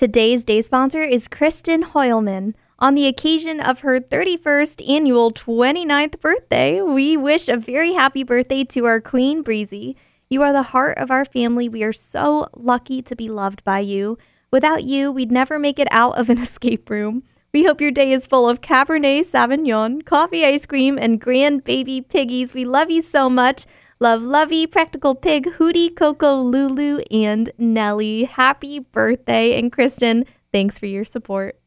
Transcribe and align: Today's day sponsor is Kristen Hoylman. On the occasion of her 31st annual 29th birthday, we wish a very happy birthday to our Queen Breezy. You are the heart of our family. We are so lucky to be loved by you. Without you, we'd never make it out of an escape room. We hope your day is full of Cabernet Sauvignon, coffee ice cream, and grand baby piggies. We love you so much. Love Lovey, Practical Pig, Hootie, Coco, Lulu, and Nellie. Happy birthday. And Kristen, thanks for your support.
Today's 0.00 0.46
day 0.46 0.62
sponsor 0.62 1.02
is 1.02 1.28
Kristen 1.28 1.82
Hoylman. 1.82 2.54
On 2.78 2.94
the 2.94 3.06
occasion 3.06 3.60
of 3.60 3.80
her 3.80 4.00
31st 4.00 4.88
annual 4.88 5.30
29th 5.30 6.18
birthday, 6.22 6.80
we 6.80 7.18
wish 7.18 7.50
a 7.50 7.58
very 7.58 7.92
happy 7.92 8.22
birthday 8.22 8.64
to 8.64 8.86
our 8.86 9.02
Queen 9.02 9.42
Breezy. 9.42 9.98
You 10.30 10.40
are 10.40 10.54
the 10.54 10.62
heart 10.72 10.96
of 10.96 11.10
our 11.10 11.26
family. 11.26 11.68
We 11.68 11.82
are 11.82 11.92
so 11.92 12.48
lucky 12.56 13.02
to 13.02 13.14
be 13.14 13.28
loved 13.28 13.62
by 13.62 13.80
you. 13.80 14.16
Without 14.50 14.84
you, 14.84 15.12
we'd 15.12 15.30
never 15.30 15.58
make 15.58 15.78
it 15.78 15.88
out 15.90 16.16
of 16.16 16.30
an 16.30 16.38
escape 16.48 16.88
room. 16.88 17.22
We 17.52 17.64
hope 17.64 17.82
your 17.82 17.90
day 17.90 18.10
is 18.10 18.24
full 18.24 18.48
of 18.48 18.62
Cabernet 18.62 19.26
Sauvignon, 19.26 20.06
coffee 20.06 20.46
ice 20.46 20.64
cream, 20.64 20.96
and 20.96 21.20
grand 21.20 21.62
baby 21.62 22.00
piggies. 22.00 22.54
We 22.54 22.64
love 22.64 22.90
you 22.90 23.02
so 23.02 23.28
much. 23.28 23.66
Love 24.02 24.22
Lovey, 24.22 24.66
Practical 24.66 25.14
Pig, 25.14 25.44
Hootie, 25.58 25.94
Coco, 25.94 26.40
Lulu, 26.40 27.00
and 27.10 27.52
Nellie. 27.58 28.24
Happy 28.24 28.78
birthday. 28.78 29.58
And 29.58 29.70
Kristen, 29.70 30.24
thanks 30.52 30.78
for 30.78 30.86
your 30.86 31.04
support. 31.04 31.59